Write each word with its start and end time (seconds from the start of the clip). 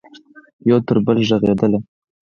یو 0.69 0.77
تربله 0.87 1.21
ږغیدله 1.29 1.79